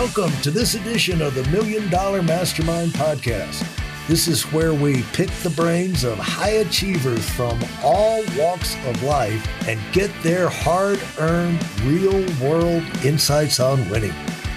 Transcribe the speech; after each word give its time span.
Welcome 0.00 0.32
to 0.40 0.50
this 0.50 0.76
edition 0.76 1.20
of 1.20 1.34
the 1.34 1.44
Million 1.50 1.90
Dollar 1.90 2.22
Mastermind 2.22 2.92
Podcast. 2.92 3.68
This 4.08 4.28
is 4.28 4.44
where 4.44 4.72
we 4.72 5.02
pick 5.12 5.28
the 5.42 5.50
brains 5.50 6.04
of 6.04 6.16
high 6.16 6.62
achievers 6.62 7.28
from 7.28 7.60
all 7.84 8.24
walks 8.38 8.76
of 8.86 9.02
life 9.02 9.46
and 9.68 9.78
get 9.92 10.10
their 10.22 10.48
hard 10.48 10.98
earned, 11.18 11.62
real 11.82 12.24
world 12.40 12.82
insights 13.04 13.60
on 13.60 13.86
winning. 13.90 14.14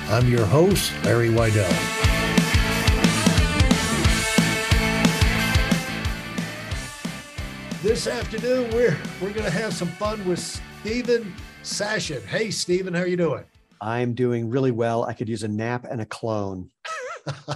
I'm 0.08 0.30
your 0.30 0.46
host, 0.46 0.94
Larry 1.04 1.28
Weidel. 1.28 1.70
This 7.82 8.08
afternoon, 8.08 8.72
we're, 8.74 8.98
we're 9.22 9.34
going 9.34 9.44
to 9.44 9.52
have 9.52 9.74
some 9.74 9.90
fun 9.90 10.24
with 10.24 10.40
Steven 10.40 11.36
Sashen. 11.64 12.24
Hey, 12.28 12.50
Steven, 12.50 12.94
how 12.94 13.02
are 13.02 13.08
you 13.08 13.18
doing? 13.18 13.44
I'm 13.84 14.14
doing 14.14 14.50
really 14.50 14.72
well. 14.72 15.04
I 15.04 15.12
could 15.12 15.28
use 15.28 15.44
a 15.44 15.50
nap 15.50 15.86
and 15.92 16.00
a 16.00 16.06
clone. 16.06 16.70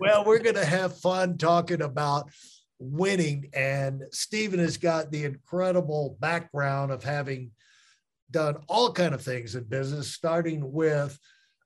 well, 0.00 0.24
we're 0.24 0.38
going 0.38 0.54
to 0.54 0.64
have 0.64 0.96
fun 0.96 1.36
talking 1.36 1.82
about 1.82 2.30
winning. 2.78 3.50
And 3.52 4.04
Steven 4.10 4.58
has 4.58 4.78
got 4.78 5.10
the 5.10 5.24
incredible 5.24 6.16
background 6.18 6.92
of 6.92 7.04
having 7.04 7.50
done 8.30 8.56
all 8.68 8.90
kind 8.90 9.14
of 9.14 9.20
things 9.20 9.54
in 9.54 9.64
business, 9.64 10.14
starting 10.14 10.72
with 10.72 11.18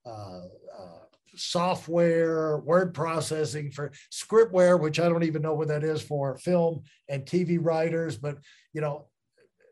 uh, 0.05 0.41
uh, 0.41 1.05
software, 1.37 2.59
word 2.59 2.95
processing 2.95 3.71
for 3.71 3.93
scriptware, 4.13 4.81
which 4.81 4.99
I 4.99 5.09
don't 5.09 5.23
even 5.23 5.41
know 5.41 5.55
what 5.55 5.69
that 5.69 5.85
is 5.85 6.03
for 6.03 6.37
film 6.39 6.83
and 7.09 7.25
TV 7.25 7.59
writers, 7.61 8.17
but 8.17 8.39
you 8.73 8.81
know, 8.81 9.07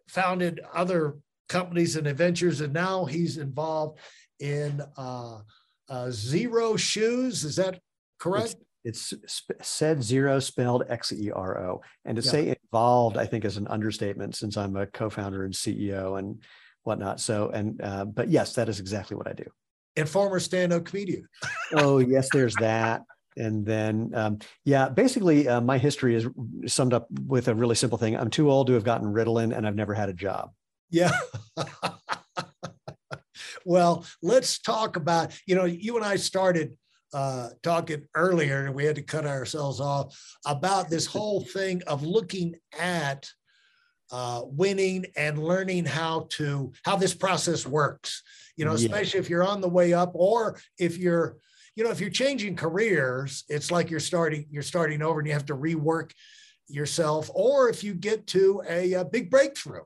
founded 0.06 0.60
other 0.72 1.16
companies 1.48 1.96
and 1.96 2.06
adventures, 2.06 2.60
and 2.60 2.72
now 2.72 3.04
he's 3.04 3.38
involved 3.38 3.98
in 4.40 4.82
uh, 4.96 5.38
uh, 5.88 6.06
Xero 6.06 6.78
Shoes. 6.78 7.44
Is 7.44 7.56
that 7.56 7.80
correct? 8.18 8.56
It's, 8.84 9.12
it's 9.12 9.42
said 9.62 10.02
zero 10.02 10.38
spelled 10.40 10.84
X 10.88 11.12
E 11.12 11.30
R 11.30 11.58
O. 11.58 11.80
And 12.04 12.16
to 12.16 12.22
yeah. 12.22 12.30
say 12.30 12.56
involved, 12.62 13.16
I 13.16 13.26
think 13.26 13.44
is 13.44 13.56
an 13.56 13.66
understatement 13.68 14.36
since 14.36 14.56
I'm 14.56 14.76
a 14.76 14.86
co-founder 14.86 15.44
and 15.44 15.54
CEO 15.54 16.18
and 16.18 16.42
whatnot. 16.82 17.20
So, 17.20 17.48
and 17.48 17.80
uh, 17.82 18.04
but 18.04 18.28
yes, 18.28 18.54
that 18.54 18.68
is 18.68 18.80
exactly 18.80 19.16
what 19.16 19.26
I 19.26 19.32
do. 19.32 19.44
And 19.96 20.08
former 20.08 20.40
stand-up 20.40 20.84
comedian. 20.84 21.26
oh 21.72 21.98
yes, 21.98 22.28
there's 22.32 22.54
that. 22.56 23.02
And 23.36 23.66
then, 23.66 24.12
um, 24.14 24.38
yeah, 24.64 24.88
basically, 24.88 25.48
uh, 25.48 25.60
my 25.60 25.78
history 25.78 26.14
is 26.14 26.26
summed 26.66 26.94
up 26.94 27.08
with 27.10 27.48
a 27.48 27.54
really 27.54 27.74
simple 27.74 27.98
thing. 27.98 28.16
I'm 28.16 28.30
too 28.30 28.48
old 28.50 28.68
to 28.68 28.74
have 28.74 28.84
gotten 28.84 29.12
Ritalin, 29.12 29.56
and 29.56 29.66
I've 29.66 29.74
never 29.74 29.94
had 29.94 30.08
a 30.08 30.12
job. 30.12 30.52
Yeah. 30.90 31.12
well, 33.64 34.04
let's 34.22 34.58
talk 34.58 34.96
about, 34.96 35.32
you 35.46 35.54
know, 35.54 35.64
you 35.64 35.96
and 35.96 36.04
I 36.04 36.16
started 36.16 36.76
uh, 37.12 37.50
talking 37.62 38.04
earlier, 38.14 38.66
and 38.66 38.74
we 38.74 38.84
had 38.84 38.96
to 38.96 39.02
cut 39.02 39.24
ourselves 39.24 39.80
off 39.80 40.18
about 40.46 40.90
this 40.90 41.06
whole 41.06 41.40
thing 41.54 41.82
of 41.86 42.02
looking 42.02 42.56
at 42.78 43.28
uh, 44.10 44.42
winning 44.44 45.06
and 45.16 45.38
learning 45.38 45.84
how 45.84 46.26
to 46.30 46.72
how 46.84 46.96
this 46.96 47.14
process 47.14 47.66
works. 47.66 48.22
You 48.56 48.64
know, 48.64 48.72
especially 48.72 49.18
yeah. 49.18 49.24
if 49.24 49.30
you're 49.30 49.46
on 49.46 49.60
the 49.60 49.68
way 49.68 49.94
up, 49.94 50.12
or 50.14 50.58
if 50.78 50.98
you're, 50.98 51.36
you 51.74 51.82
know, 51.82 51.90
if 51.90 52.00
you're 52.00 52.10
changing 52.10 52.56
careers, 52.56 53.44
it's 53.48 53.70
like 53.70 53.90
you're 53.90 54.00
starting 54.00 54.46
you're 54.50 54.62
starting 54.62 55.02
over, 55.02 55.20
and 55.20 55.26
you 55.26 55.32
have 55.32 55.46
to 55.46 55.56
rework 55.56 56.10
yourself, 56.68 57.30
or 57.34 57.68
if 57.68 57.84
you 57.84 57.94
get 57.94 58.26
to 58.28 58.62
a, 58.68 58.94
a 58.94 59.04
big 59.04 59.30
breakthrough 59.30 59.82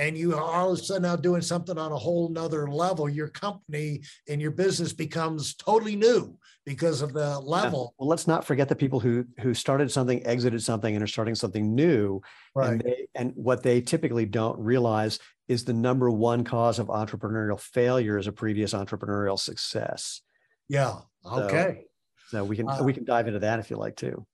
and 0.00 0.16
you 0.16 0.34
are 0.34 0.42
all 0.42 0.72
of 0.72 0.78
a 0.78 0.82
sudden 0.82 1.02
now 1.02 1.14
doing 1.14 1.42
something 1.42 1.76
on 1.76 1.92
a 1.92 1.96
whole 1.96 2.30
nother 2.30 2.66
level, 2.68 3.06
your 3.06 3.28
company 3.28 4.00
and 4.28 4.40
your 4.40 4.50
business 4.50 4.94
becomes 4.94 5.54
totally 5.54 5.94
new 5.94 6.38
because 6.64 7.02
of 7.02 7.12
the 7.12 7.38
level. 7.40 7.92
Yeah. 7.92 7.96
Well, 7.98 8.08
let's 8.08 8.26
not 8.26 8.46
forget 8.46 8.70
the 8.70 8.74
people 8.74 8.98
who 8.98 9.26
who 9.40 9.52
started 9.52 9.92
something, 9.92 10.24
exited 10.24 10.62
something, 10.62 10.94
and 10.94 11.04
are 11.04 11.06
starting 11.06 11.34
something 11.34 11.74
new. 11.74 12.22
Right. 12.54 12.72
And, 12.72 12.80
they, 12.80 13.08
and 13.14 13.32
what 13.34 13.62
they 13.62 13.82
typically 13.82 14.24
don't 14.24 14.58
realize 14.58 15.18
is 15.48 15.64
the 15.64 15.74
number 15.74 16.10
one 16.10 16.44
cause 16.44 16.78
of 16.78 16.86
entrepreneurial 16.86 17.60
failure 17.60 18.16
is 18.16 18.26
a 18.26 18.32
previous 18.32 18.72
entrepreneurial 18.72 19.38
success. 19.38 20.22
Yeah. 20.70 20.94
Okay. 21.30 21.84
So, 22.28 22.38
so 22.38 22.44
we 22.44 22.56
can 22.56 22.70
uh, 22.70 22.82
we 22.82 22.94
can 22.94 23.04
dive 23.04 23.26
into 23.26 23.40
that 23.40 23.58
if 23.58 23.68
you 23.68 23.76
like 23.76 23.96
too. 23.96 24.26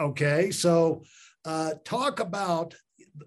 Okay. 0.00 0.50
So 0.50 1.04
uh, 1.44 1.74
talk 1.84 2.18
about 2.18 2.74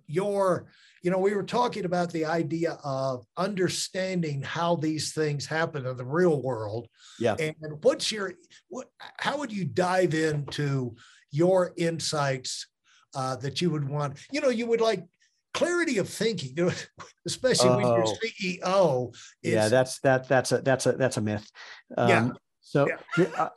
your 0.08 0.68
you 1.04 1.12
know, 1.12 1.20
we 1.20 1.34
were 1.34 1.44
talking 1.44 1.86
about 1.86 2.12
the 2.12 2.26
idea 2.26 2.78
of 2.84 3.26
understanding 3.38 4.42
how 4.42 4.76
these 4.76 5.14
things 5.14 5.46
happen 5.46 5.86
in 5.86 5.96
the 5.96 6.06
real 6.06 6.42
world. 6.42 6.88
Yeah. 7.18 7.36
And 7.40 7.56
what's 7.82 8.12
your 8.12 8.34
what? 8.68 8.90
How 9.18 9.38
would 9.38 9.52
you 9.52 9.64
dive 9.64 10.14
into 10.14 10.96
your 11.32 11.74
insights 11.78 12.68
uh, 13.16 13.38
that 13.38 13.62
you 13.62 13.70
would 13.70 13.88
want? 13.88 14.20
You 14.32 14.42
know, 14.42 14.50
you 14.50 14.66
would 14.66 14.82
like 14.82 15.06
clarity 15.54 15.98
of 15.98 16.10
thinking, 16.10 16.72
especially 17.26 17.70
oh. 17.70 17.78
when 17.78 17.86
you're. 17.86 18.16
CEO. 18.16 19.16
Is, 19.44 19.54
yeah, 19.54 19.70
that's 19.70 20.00
that 20.00 20.28
that's 20.28 20.52
a 20.52 20.62
that's 20.62 20.86
a 20.88 20.92
that's 20.94 21.18
a 21.18 21.22
myth. 21.22 21.50
Um, 21.96 22.10
yeah. 22.10 22.30
So 22.60 22.86
yeah. 23.18 23.50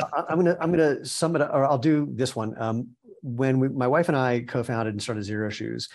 I, 0.00 0.24
am 0.28 0.36
gonna 0.36 0.56
I'm 0.60 0.70
gonna 0.70 1.04
sum 1.04 1.34
it 1.34 1.42
up, 1.42 1.50
or 1.52 1.64
I'll 1.64 1.76
do 1.76 2.08
this 2.12 2.36
one. 2.36 2.54
Um, 2.56 2.90
when 3.24 3.58
we, 3.58 3.68
my 3.68 3.88
wife 3.88 4.08
and 4.08 4.16
I 4.16 4.40
co-founded 4.40 4.94
and 4.94 5.02
started 5.02 5.24
Xero 5.24 5.50
Shoes, 5.50 5.88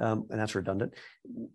um, 0.00 0.26
and 0.30 0.40
that's 0.40 0.54
redundant. 0.54 0.94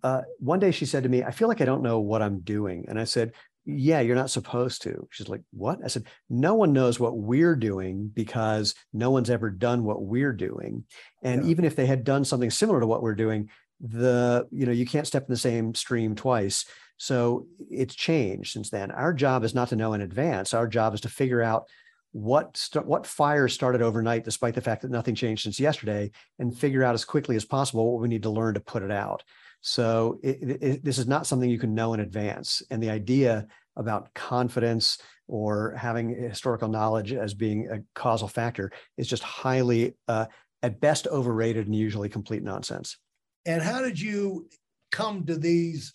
Uh, 0.03 0.21
one 0.39 0.59
day 0.59 0.71
she 0.71 0.85
said 0.85 1.03
to 1.03 1.09
me, 1.09 1.23
I 1.23 1.31
feel 1.31 1.47
like 1.47 1.61
I 1.61 1.65
don't 1.65 1.83
know 1.83 1.99
what 1.99 2.21
I'm 2.21 2.41
doing. 2.41 2.85
And 2.87 2.99
I 2.99 3.05
said, 3.05 3.33
Yeah, 3.65 4.01
you're 4.01 4.15
not 4.15 4.31
supposed 4.31 4.81
to. 4.83 5.07
She's 5.11 5.29
like, 5.29 5.41
What? 5.51 5.79
I 5.83 5.87
said, 5.87 6.05
No 6.29 6.55
one 6.55 6.73
knows 6.73 6.99
what 6.99 7.17
we're 7.17 7.55
doing 7.55 8.11
because 8.13 8.75
no 8.93 9.11
one's 9.11 9.29
ever 9.29 9.49
done 9.49 9.83
what 9.83 10.01
we're 10.01 10.33
doing. 10.33 10.85
And 11.23 11.45
yeah. 11.45 11.51
even 11.51 11.65
if 11.65 11.75
they 11.75 11.85
had 11.85 12.03
done 12.03 12.25
something 12.25 12.49
similar 12.49 12.79
to 12.79 12.87
what 12.87 13.03
we're 13.03 13.15
doing, 13.15 13.49
the 13.81 14.47
you 14.51 14.65
know 14.65 14.71
you 14.71 14.85
can't 14.85 15.07
step 15.07 15.23
in 15.23 15.33
the 15.33 15.37
same 15.37 15.73
stream 15.73 16.15
twice 16.15 16.65
so 16.97 17.47
it's 17.71 17.95
changed 17.95 18.53
since 18.53 18.69
then 18.69 18.91
our 18.91 19.11
job 19.11 19.43
is 19.43 19.55
not 19.55 19.69
to 19.69 19.75
know 19.75 19.93
in 19.93 20.01
advance 20.01 20.53
our 20.53 20.67
job 20.67 20.93
is 20.93 21.01
to 21.01 21.09
figure 21.09 21.41
out 21.41 21.65
what 22.11 22.57
st- 22.57 22.85
what 22.85 23.07
fire 23.07 23.47
started 23.47 23.81
overnight, 23.81 24.23
despite 24.23 24.55
the 24.55 24.61
fact 24.61 24.81
that 24.81 24.91
nothing 24.91 25.16
changed 25.16 25.44
since 25.44 25.59
yesterday, 25.59 26.11
and 26.39 26.57
figure 26.57 26.83
out 26.83 26.94
as 26.94 27.05
quickly 27.05 27.35
as 27.35 27.45
possible 27.45 27.91
what 27.91 28.01
we 28.01 28.07
need 28.07 28.23
to 28.23 28.29
learn 28.29 28.53
to 28.53 28.59
put 28.59 28.83
it 28.83 28.91
out. 28.91 29.23
So 29.61 30.19
it, 30.23 30.61
it, 30.61 30.83
this 30.83 30.97
is 30.97 31.07
not 31.07 31.27
something 31.27 31.49
you 31.49 31.59
can 31.59 31.75
know 31.75 31.94
in 31.94 31.99
advance. 31.99 32.63
And 32.69 32.81
the 32.81 32.89
idea 32.89 33.47
about 33.75 34.13
confidence 34.13 34.97
or 35.27 35.75
having 35.77 36.09
historical 36.09 36.67
knowledge 36.67 37.13
as 37.13 37.33
being 37.33 37.69
a 37.69 37.79
causal 37.94 38.28
factor 38.28 38.72
is 38.97 39.07
just 39.07 39.23
highly, 39.23 39.95
uh, 40.07 40.25
at 40.63 40.81
best, 40.81 41.07
overrated 41.07 41.67
and 41.67 41.75
usually 41.75 42.09
complete 42.09 42.43
nonsense. 42.43 42.97
And 43.45 43.61
how 43.61 43.81
did 43.81 43.99
you 43.99 44.49
come 44.91 45.25
to 45.25 45.38
these 45.38 45.93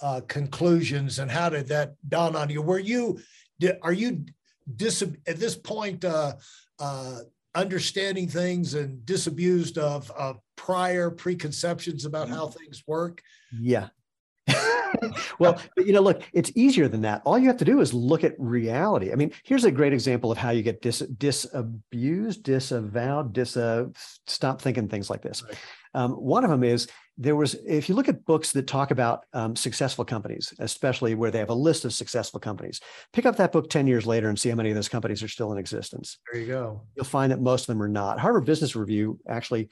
uh, 0.00 0.22
conclusions, 0.26 1.18
and 1.18 1.30
how 1.30 1.48
did 1.50 1.68
that 1.68 1.94
dawn 2.08 2.34
on 2.34 2.50
you? 2.50 2.62
Were 2.62 2.78
you 2.78 3.20
are 3.82 3.92
you 3.92 4.24
dis- 4.76 5.04
at 5.26 5.36
this 5.38 5.56
point 5.56 6.04
uh, 6.04 6.34
uh, 6.78 7.18
understanding 7.54 8.28
things 8.28 8.74
and 8.74 9.04
disabused 9.06 9.78
of, 9.78 10.10
of 10.12 10.38
prior 10.56 11.10
preconceptions 11.10 12.04
about 12.04 12.28
how 12.28 12.46
things 12.46 12.82
work? 12.86 13.22
Yeah. 13.58 13.88
well, 15.38 15.60
but, 15.76 15.86
you 15.86 15.92
know, 15.92 16.00
look, 16.00 16.22
it's 16.32 16.52
easier 16.54 16.88
than 16.88 17.02
that. 17.02 17.22
All 17.24 17.38
you 17.38 17.46
have 17.48 17.56
to 17.58 17.64
do 17.64 17.80
is 17.80 17.94
look 17.94 18.24
at 18.24 18.34
reality. 18.38 19.12
I 19.12 19.16
mean, 19.16 19.32
here's 19.42 19.64
a 19.64 19.70
great 19.70 19.92
example 19.92 20.30
of 20.30 20.38
how 20.38 20.50
you 20.50 20.62
get 20.62 20.82
dis- 20.82 21.00
disabused, 21.18 22.42
disavowed, 22.42 23.32
dis 23.32 23.56
uh, 23.56 23.86
stop 24.26 24.60
thinking 24.60 24.88
things 24.88 25.10
like 25.10 25.22
this. 25.22 25.42
Right. 25.42 25.56
Um, 25.94 26.12
one 26.12 26.44
of 26.44 26.50
them 26.50 26.64
is 26.64 26.88
there 27.16 27.36
was, 27.36 27.54
if 27.66 27.88
you 27.88 27.94
look 27.94 28.08
at 28.08 28.24
books 28.24 28.50
that 28.52 28.66
talk 28.66 28.90
about 28.90 29.24
um, 29.32 29.54
successful 29.54 30.04
companies, 30.04 30.52
especially 30.58 31.14
where 31.14 31.30
they 31.30 31.38
have 31.38 31.50
a 31.50 31.54
list 31.54 31.84
of 31.84 31.92
successful 31.92 32.40
companies, 32.40 32.80
pick 33.12 33.24
up 33.24 33.36
that 33.36 33.52
book 33.52 33.70
10 33.70 33.86
years 33.86 34.04
later 34.04 34.28
and 34.28 34.38
see 34.38 34.48
how 34.48 34.56
many 34.56 34.70
of 34.70 34.74
those 34.74 34.88
companies 34.88 35.22
are 35.22 35.28
still 35.28 35.52
in 35.52 35.58
existence. 35.58 36.18
There 36.32 36.40
you 36.40 36.48
go. 36.48 36.82
You'll 36.96 37.04
find 37.04 37.30
that 37.30 37.40
most 37.40 37.62
of 37.62 37.66
them 37.68 37.82
are 37.82 37.88
not. 37.88 38.18
Harvard 38.18 38.46
Business 38.46 38.74
Review 38.74 39.18
actually, 39.28 39.68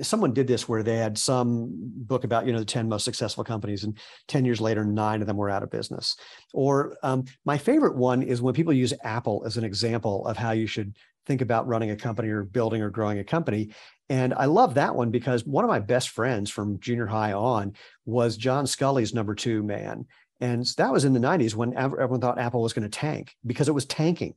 someone 0.00 0.32
did 0.32 0.46
this 0.46 0.68
where 0.68 0.82
they 0.82 0.96
had 0.96 1.18
some 1.18 1.70
book 1.72 2.24
about, 2.24 2.46
you 2.46 2.52
know, 2.52 2.60
the 2.60 2.64
10 2.64 2.88
most 2.88 3.04
successful 3.04 3.44
companies, 3.44 3.84
and 3.84 3.98
10 4.28 4.46
years 4.46 4.60
later, 4.60 4.84
nine 4.84 5.20
of 5.20 5.26
them 5.26 5.36
were 5.36 5.50
out 5.50 5.62
of 5.62 5.70
business. 5.70 6.16
Or 6.54 6.96
um, 7.02 7.24
my 7.44 7.58
favorite 7.58 7.96
one 7.96 8.22
is 8.22 8.40
when 8.40 8.54
people 8.54 8.72
use 8.72 8.94
Apple 9.04 9.42
as 9.44 9.58
an 9.58 9.64
example 9.64 10.26
of 10.26 10.38
how 10.38 10.52
you 10.52 10.66
should 10.66 10.96
think 11.26 11.40
about 11.40 11.66
running 11.66 11.90
a 11.90 11.96
company 11.96 12.28
or 12.28 12.44
building 12.44 12.82
or 12.82 12.90
growing 12.90 13.18
a 13.18 13.24
company. 13.24 13.70
And 14.08 14.32
I 14.34 14.44
love 14.46 14.74
that 14.74 14.94
one 14.94 15.10
because 15.10 15.44
one 15.44 15.64
of 15.64 15.68
my 15.68 15.80
best 15.80 16.10
friends 16.10 16.50
from 16.50 16.78
junior 16.80 17.06
high 17.06 17.32
on 17.32 17.74
was 18.04 18.36
John 18.36 18.66
Sculley's 18.66 19.12
number 19.12 19.34
two 19.34 19.62
man. 19.62 20.06
And 20.40 20.66
that 20.76 20.92
was 20.92 21.04
in 21.04 21.14
the 21.14 21.20
90s 21.20 21.54
when 21.54 21.76
everyone 21.76 22.20
thought 22.20 22.38
Apple 22.38 22.60
was 22.62 22.74
going 22.74 22.88
to 22.88 22.88
tank 22.88 23.34
because 23.46 23.68
it 23.68 23.74
was 23.74 23.86
tanking. 23.86 24.34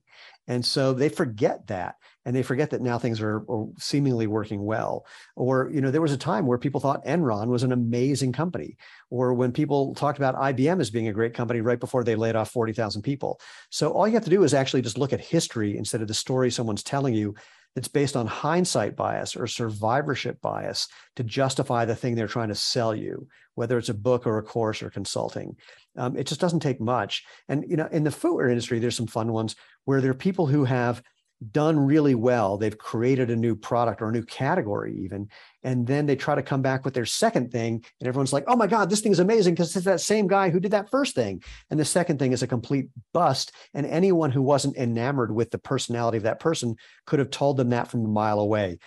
And 0.48 0.66
so 0.66 0.94
they 0.94 1.10
forget 1.10 1.68
that 1.68 1.96
and 2.26 2.36
they 2.36 2.44
forget 2.44 2.70
that 2.70 2.82
now 2.82 2.98
things 2.98 3.22
are, 3.22 3.44
are, 3.50 3.68
seemingly 3.78 4.26
working 4.28 4.64
well. 4.64 5.06
Or, 5.36 5.70
you 5.74 5.82
know, 5.82 5.92
there 5.92 6.02
was 6.02 6.12
a 6.12 6.18
time 6.18 6.46
where 6.46 6.58
people 6.58 6.80
thought 6.80 7.06
Enron 7.06 7.48
was 7.48 7.64
an 7.64 7.72
amazing 7.72 8.34
company, 8.34 8.78
or 9.10 9.34
when 9.34 9.52
people 9.52 9.94
talked 9.94 10.18
about 10.18 10.36
IBM 10.36 10.80
as 10.80 10.90
being 10.90 11.08
a 11.08 11.14
great 11.14 11.34
company 11.34 11.62
right 11.62 11.80
before 11.80 12.04
they 12.04 12.16
laid 12.16 12.36
off 12.36 12.52
40,000 12.52 13.02
people. 13.02 13.40
So 13.70 13.92
all 13.92 14.08
you 14.08 14.14
have 14.16 14.24
to 14.24 14.30
do 14.30 14.44
is 14.44 14.54
actually 14.54 14.82
just 14.82 14.98
look 14.98 15.14
at 15.14 15.22
history 15.22 15.78
instead 15.78 16.02
of 16.02 16.08
the 16.08 16.14
story 16.14 16.50
someone's 16.50 16.84
telling 16.84 17.14
you 17.14 17.36
that's 17.76 17.88
based 17.88 18.16
on 18.16 18.28
hindsight 18.28 18.96
bias 18.96 19.36
or 19.36 19.48
survivorship 19.48 20.42
bias 20.42 20.88
to 21.16 21.24
justify 21.24 21.86
the 21.86 21.96
thing 21.96 22.16
they're 22.16 22.28
trying 22.28 22.50
to 22.50 22.56
sell 22.56 22.96
you, 22.96 23.28
whether 23.56 23.78
it's 23.78 23.90
a 23.90 23.94
book 23.94 24.26
or 24.26 24.38
a 24.38 24.44
course 24.44 24.82
or 24.82 24.90
consulting. 24.90 25.56
Um, 26.00 26.18
it 26.18 26.26
just 26.26 26.42
doesn't 26.42 26.62
take 26.62 26.80
much. 26.80 27.24
And 27.48 27.66
you 27.68 27.78
know, 27.78 27.88
in 27.92 28.04
the 28.04 28.12
footwear 28.12 28.50
industry, 28.50 28.80
there's 28.80 28.98
some 28.98 29.08
fun 29.08 29.32
ones 29.32 29.56
where 29.86 30.02
there 30.02 30.12
are 30.12 30.16
people 30.16 30.48
who 30.48 30.64
have 30.66 31.04
done 31.52 31.80
really 31.80 32.16
well. 32.16 32.58
They've 32.58 32.78
created 32.78 33.30
a 33.30 33.36
new 33.36 33.56
product 33.56 34.02
or 34.02 34.10
a 34.10 34.12
new 34.12 34.24
category, 34.24 34.98
even. 35.04 35.30
And 35.64 35.86
then 35.86 36.06
they 36.06 36.16
try 36.16 36.36
to 36.36 36.44
come 36.44 36.62
back 36.62 36.86
with 36.86 36.94
their 36.94 37.06
second 37.06 37.52
thing. 37.52 37.84
And 38.00 38.08
everyone's 38.08 38.34
like, 38.34 38.46
oh 38.48 38.56
my 38.56 38.68
God, 38.68 38.90
this 38.90 39.02
thing 39.02 39.12
is 39.12 39.20
amazing 39.20 39.54
because 39.54 39.76
it's 39.76 39.86
that 39.86 40.02
same 40.02 40.28
guy 40.28 40.50
who 40.50 40.60
did 40.60 40.72
that 40.72 40.90
first 40.90 41.16
thing. 41.16 41.44
And 41.70 41.80
the 41.80 41.86
second 41.86 42.20
thing 42.20 42.32
is 42.32 42.44
a 42.44 42.48
complete 42.48 42.88
bust. 43.14 43.52
And 43.74 43.86
anyone 43.86 44.32
who 44.32 44.42
wasn't 44.42 44.78
enamored 44.78 45.34
with 45.34 45.52
the 45.52 45.58
personality 45.58 46.18
of 46.18 46.24
that 46.24 46.40
person 46.40 46.76
could 47.06 47.20
have 47.20 47.30
told 47.30 47.58
them 47.58 47.70
that 47.70 47.90
from 47.90 48.06
a 48.06 48.08
mile 48.08 48.40
away. 48.40 48.80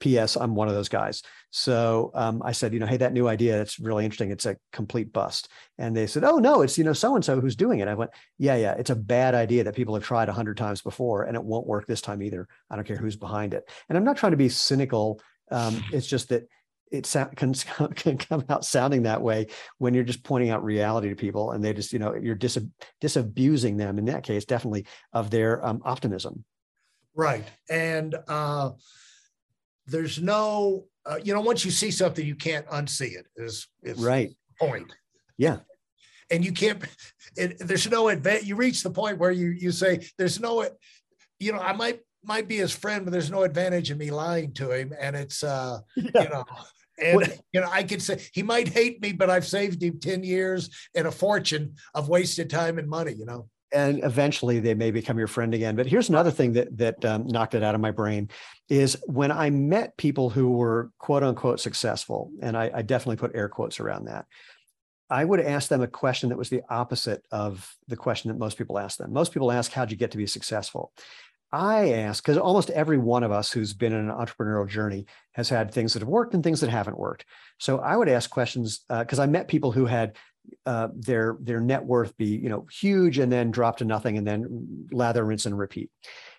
P.S. 0.00 0.36
I'm 0.36 0.54
one 0.54 0.68
of 0.68 0.74
those 0.74 0.88
guys. 0.88 1.22
So 1.50 2.10
um, 2.14 2.42
I 2.44 2.52
said, 2.52 2.72
you 2.72 2.80
know, 2.80 2.86
hey, 2.86 2.98
that 2.98 3.12
new 3.12 3.28
idea, 3.28 3.60
it's 3.60 3.78
really 3.78 4.04
interesting. 4.04 4.30
It's 4.30 4.46
a 4.46 4.56
complete 4.72 5.12
bust. 5.12 5.48
And 5.78 5.96
they 5.96 6.06
said, 6.06 6.24
oh, 6.24 6.36
no, 6.36 6.62
it's, 6.62 6.76
you 6.76 6.84
know, 6.84 6.92
so 6.92 7.14
and 7.14 7.24
so 7.24 7.40
who's 7.40 7.56
doing 7.56 7.80
it. 7.80 7.88
I 7.88 7.94
went, 7.94 8.10
yeah, 8.38 8.56
yeah, 8.56 8.74
it's 8.74 8.90
a 8.90 8.96
bad 8.96 9.34
idea 9.34 9.64
that 9.64 9.76
people 9.76 9.94
have 9.94 10.04
tried 10.04 10.28
a 10.28 10.32
hundred 10.32 10.56
times 10.56 10.82
before 10.82 11.24
and 11.24 11.36
it 11.36 11.42
won't 11.42 11.66
work 11.66 11.86
this 11.86 12.00
time 12.00 12.22
either. 12.22 12.48
I 12.70 12.76
don't 12.76 12.86
care 12.86 12.96
who's 12.96 13.16
behind 13.16 13.54
it. 13.54 13.68
And 13.88 13.96
I'm 13.96 14.04
not 14.04 14.16
trying 14.16 14.32
to 14.32 14.36
be 14.38 14.48
cynical. 14.48 15.20
Um, 15.50 15.82
it's 15.92 16.06
just 16.06 16.28
that 16.30 16.48
it 16.90 17.10
can, 17.36 17.54
can 17.94 18.18
come 18.18 18.44
out 18.48 18.64
sounding 18.64 19.02
that 19.02 19.22
way 19.22 19.48
when 19.78 19.94
you're 19.94 20.04
just 20.04 20.24
pointing 20.24 20.50
out 20.50 20.64
reality 20.64 21.08
to 21.08 21.16
people 21.16 21.52
and 21.52 21.62
they 21.64 21.72
just, 21.72 21.92
you 21.92 21.98
know, 21.98 22.14
you're 22.14 22.34
dis- 22.34 22.58
disabusing 23.00 23.76
them 23.76 23.98
in 23.98 24.06
that 24.06 24.22
case, 24.22 24.44
definitely 24.44 24.86
of 25.12 25.30
their 25.30 25.64
um, 25.64 25.82
optimism. 25.84 26.44
Right. 27.14 27.44
And, 27.68 28.14
uh, 28.28 28.70
there's 29.88 30.20
no, 30.20 30.84
uh, 31.06 31.18
you 31.22 31.32
know, 31.34 31.40
once 31.40 31.64
you 31.64 31.70
see 31.70 31.90
something, 31.90 32.24
you 32.24 32.36
can't 32.36 32.66
unsee 32.66 33.12
it. 33.12 33.26
Is 33.36 33.66
is 33.82 33.98
right 33.98 34.30
point. 34.60 34.92
Yeah, 35.36 35.58
and 36.30 36.44
you 36.44 36.52
can't. 36.52 36.84
It, 37.36 37.58
there's 37.60 37.88
no 37.88 38.08
advantage. 38.08 38.46
You 38.46 38.56
reach 38.56 38.82
the 38.82 38.90
point 38.90 39.18
where 39.18 39.30
you 39.30 39.50
you 39.50 39.70
say 39.70 40.08
there's 40.16 40.40
no, 40.40 40.66
you 41.38 41.52
know, 41.52 41.60
I 41.60 41.72
might 41.72 42.00
might 42.28 42.46
be 42.46 42.58
his 42.58 42.72
friend, 42.72 43.04
but 43.04 43.10
there's 43.10 43.30
no 43.30 43.42
advantage 43.42 43.90
in 43.90 43.98
me 43.98 44.10
lying 44.10 44.52
to 44.54 44.70
him, 44.70 44.92
and 45.00 45.16
it's 45.16 45.42
uh, 45.42 45.80
yeah. 45.96 46.10
you 46.22 46.28
know. 46.28 46.44
And 47.00 47.16
what? 47.16 47.40
you 47.52 47.60
know, 47.60 47.68
I 47.70 47.84
could 47.84 48.02
say 48.02 48.20
he 48.32 48.42
might 48.42 48.68
hate 48.68 49.00
me, 49.00 49.12
but 49.12 49.30
I've 49.30 49.46
saved 49.46 49.82
him 49.82 50.00
10 50.00 50.24
years 50.24 50.68
and 50.96 51.06
a 51.06 51.12
fortune 51.12 51.76
of 51.94 52.08
wasted 52.08 52.50
time 52.50 52.76
and 52.76 52.88
money, 52.88 53.12
you 53.12 53.24
know 53.24 53.48
and 53.72 54.02
eventually 54.04 54.60
they 54.60 54.74
may 54.74 54.90
become 54.90 55.18
your 55.18 55.26
friend 55.26 55.54
again. 55.54 55.76
But 55.76 55.86
here's 55.86 56.08
another 56.08 56.30
thing 56.30 56.54
that 56.54 56.76
that 56.78 57.04
um, 57.04 57.26
knocked 57.26 57.54
it 57.54 57.62
out 57.62 57.74
of 57.74 57.80
my 57.80 57.90
brain 57.90 58.30
is 58.68 58.96
when 59.06 59.32
I 59.32 59.50
met 59.50 59.96
people 59.96 60.30
who 60.30 60.50
were 60.50 60.90
quote 60.98 61.22
unquote 61.22 61.60
successful, 61.60 62.30
and 62.40 62.56
I, 62.56 62.70
I 62.74 62.82
definitely 62.82 63.16
put 63.16 63.34
air 63.34 63.48
quotes 63.48 63.80
around 63.80 64.06
that. 64.06 64.26
I 65.10 65.24
would 65.24 65.40
ask 65.40 65.68
them 65.68 65.80
a 65.80 65.86
question 65.86 66.28
that 66.28 66.38
was 66.38 66.50
the 66.50 66.62
opposite 66.68 67.24
of 67.30 67.74
the 67.88 67.96
question 67.96 68.28
that 68.28 68.38
most 68.38 68.58
people 68.58 68.78
ask 68.78 68.98
them. 68.98 69.12
Most 69.12 69.32
people 69.32 69.50
ask, 69.50 69.72
"How'd 69.72 69.90
you 69.90 69.96
get 69.96 70.12
to 70.12 70.18
be 70.18 70.26
successful?" 70.26 70.92
I 71.50 71.92
ask 71.92 72.22
because 72.22 72.36
almost 72.36 72.70
every 72.70 72.98
one 72.98 73.22
of 73.22 73.32
us 73.32 73.50
who's 73.50 73.72
been 73.72 73.92
in 73.92 74.10
an 74.10 74.14
entrepreneurial 74.14 74.68
journey 74.68 75.06
has 75.32 75.48
had 75.48 75.70
things 75.70 75.92
that 75.92 76.00
have 76.00 76.08
worked 76.08 76.34
and 76.34 76.44
things 76.44 76.60
that 76.60 76.70
haven't 76.70 76.98
worked. 76.98 77.24
So 77.58 77.78
I 77.78 77.96
would 77.96 78.08
ask 78.08 78.28
questions 78.28 78.84
because 78.88 79.18
uh, 79.18 79.22
I 79.22 79.26
met 79.26 79.48
people 79.48 79.72
who 79.72 79.86
had 79.86 80.16
uh, 80.66 80.88
their 80.94 81.36
their 81.40 81.60
net 81.60 81.84
worth 81.84 82.16
be 82.16 82.26
you 82.26 82.48
know 82.48 82.66
huge 82.70 83.18
and 83.18 83.30
then 83.30 83.50
drop 83.50 83.78
to 83.78 83.84
nothing 83.84 84.16
and 84.18 84.26
then 84.26 84.86
lather 84.90 85.24
rinse 85.24 85.46
and 85.46 85.58
repeat. 85.58 85.90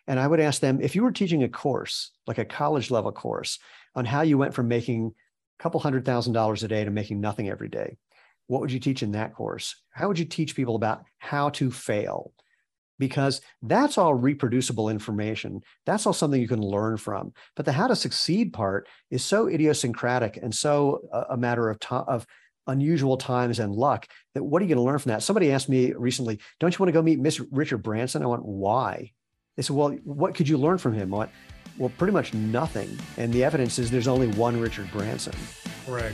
And 0.07 0.19
i 0.19 0.25
would 0.25 0.39
ask 0.39 0.59
them 0.61 0.81
if 0.81 0.95
you 0.95 1.03
were 1.03 1.11
teaching 1.11 1.43
a 1.43 1.49
course 1.49 2.11
like 2.25 2.39
a 2.39 2.45
college 2.45 2.89
level 2.89 3.11
course 3.11 3.59
on 3.95 4.05
how 4.05 4.21
you 4.21 4.39
went 4.39 4.55
from 4.55 4.67
making 4.67 5.13
a 5.59 5.63
couple 5.63 5.79
hundred 5.79 6.05
thousand 6.05 6.33
dollars 6.33 6.63
a 6.63 6.67
day 6.67 6.83
to 6.83 6.89
making 6.89 7.21
nothing 7.21 7.47
every 7.47 7.69
day 7.69 7.95
what 8.49 8.61
would 8.61 8.71
you 8.71 8.79
teach 8.79 9.03
in 9.03 9.11
that 9.11 9.35
course? 9.35 9.75
How 9.91 10.07
would 10.07 10.17
you 10.17 10.25
teach 10.25 10.55
people 10.55 10.75
about 10.75 11.03
how 11.19 11.49
to 11.51 11.69
fail 11.69 12.33
because 12.99 13.41
that's 13.61 13.97
all 13.97 14.13
reproducible 14.13 14.89
information. 14.89 15.61
That's 15.85 16.05
all 16.05 16.13
something 16.13 16.39
you 16.39 16.47
can 16.47 16.61
learn 16.61 16.97
from. 16.97 17.33
But 17.55 17.65
the 17.65 17.71
how 17.71 17.87
to 17.87 17.95
succeed 17.95 18.53
part 18.53 18.87
is 19.09 19.23
so 19.23 19.47
idiosyncratic 19.47 20.37
and 20.37 20.53
so 20.53 21.01
a, 21.11 21.33
a 21.33 21.37
matter 21.37 21.69
of, 21.69 21.79
of 21.91 22.27
unusual 22.67 23.17
times 23.17 23.57
and 23.57 23.73
luck 23.73 24.07
that 24.35 24.43
what 24.43 24.61
are 24.61 24.65
you 24.65 24.69
going 24.69 24.85
to 24.85 24.89
learn 24.89 24.99
from 24.99 25.11
that? 25.11 25.23
Somebody 25.23 25.51
asked 25.51 25.69
me 25.69 25.93
recently 25.93 26.39
don't 26.59 26.73
you 26.73 26.79
want 26.79 26.89
to 26.89 26.93
go 26.93 27.01
meet 27.01 27.19
miss 27.19 27.39
richard 27.51 27.79
branson? 27.79 28.21
I 28.21 28.27
went 28.27 28.45
why? 28.45 29.11
They 29.55 29.63
said 29.63 29.75
well 29.75 29.89
what 30.03 30.35
could 30.35 30.47
you 30.47 30.57
learn 30.57 30.77
from 30.77 30.93
him? 30.93 31.09
What 31.09 31.29
well 31.77 31.91
pretty 31.97 32.13
much 32.13 32.33
nothing. 32.33 32.99
And 33.17 33.33
the 33.33 33.43
evidence 33.43 33.79
is 33.79 33.89
there's 33.89 34.07
only 34.07 34.27
one 34.27 34.59
richard 34.59 34.91
branson. 34.91 35.33
Right 35.87 36.13